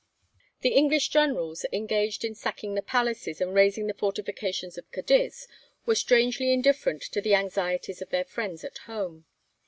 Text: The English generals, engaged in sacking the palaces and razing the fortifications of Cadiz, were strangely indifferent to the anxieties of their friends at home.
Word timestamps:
The 0.61 0.69
English 0.69 1.09
generals, 1.09 1.63
engaged 1.71 2.25
in 2.25 2.33
sacking 2.33 2.73
the 2.73 2.81
palaces 2.81 3.39
and 3.39 3.53
razing 3.53 3.85
the 3.85 3.93
fortifications 3.93 4.75
of 4.75 4.91
Cadiz, 4.91 5.47
were 5.85 5.93
strangely 5.93 6.51
indifferent 6.51 7.03
to 7.03 7.21
the 7.21 7.35
anxieties 7.35 8.01
of 8.01 8.09
their 8.09 8.25
friends 8.25 8.63
at 8.63 8.79
home. 8.89 9.25